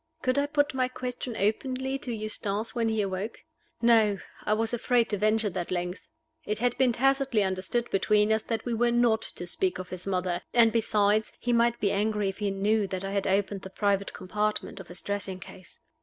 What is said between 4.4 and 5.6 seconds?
I was afraid to venture